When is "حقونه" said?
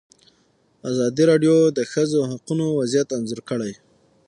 2.31-2.65